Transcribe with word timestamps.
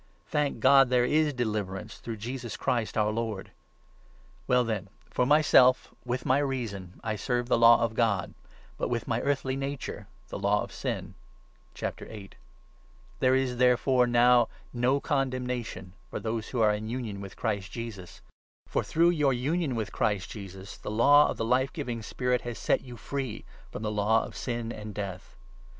Thank 0.25 0.59
God, 0.61 0.87
25 0.87 0.89
there 0.89 1.05
is 1.05 1.31
deliverance 1.31 1.97
through 1.99 2.17
Jesus 2.17 2.57
Christ, 2.57 2.97
our 2.97 3.11
Lord! 3.11 3.51
Well 4.47 4.63
then, 4.63 4.89
for 5.11 5.27
myself, 5.27 5.93
with 6.03 6.25
my 6.25 6.39
reason 6.39 6.99
I 7.03 7.15
serve 7.15 7.47
the 7.47 7.57
Law 7.59 7.83
of 7.83 7.93
God, 7.93 8.33
but 8.79 8.89
with 8.89 9.07
my 9.07 9.21
earthly 9.21 9.55
nature 9.55 10.07
the 10.29 10.39
Law 10.39 10.63
of 10.63 10.71
Sin. 10.71 11.13
cod's 11.79 12.31
There 13.19 13.35
is, 13.35 13.57
therefore, 13.57 14.07
now 14.07 14.47
no 14.73 14.99
condemnation 14.99 15.93
for 16.09 16.15
i 16.15 16.17
J 16.19 16.23
Deliverance 16.23 16.23
those 16.23 16.49
who 16.51 16.61
are 16.61 16.73
in 16.73 16.89
union 16.89 17.21
with 17.21 17.35
Christ 17.35 17.71
Jesus; 17.71 18.21
for 18.65 18.81
2 18.81 18.85
thlchfi«t 18.85 18.87
h° 18.87 18.91
through 18.93 19.09
your 19.11 19.33
union 19.33 19.75
with 19.75 19.91
Christ 19.91 20.31
Jesus, 20.31 20.77
the 20.77 20.89
Law 20.89 21.25
of 21.25 21.29
and 21.29 21.37
the 21.37 21.43
the 21.43 21.47
life 21.47 21.71
giving 21.73 22.01
Spirit 22.01 22.41
has 22.41 22.57
set 22.57 22.81
you 22.81 22.97
free 22.97 23.45
from 23.69 23.83
the 23.83 23.89
Holy 23.89 23.97
spirit. 23.99 24.07
Law 24.09 24.25
of 24.25 24.35
sin 24.35 24.71
and 24.71 24.95
Death. 24.95 25.35